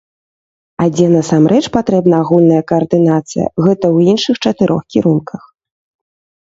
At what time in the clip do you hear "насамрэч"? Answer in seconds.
1.15-1.61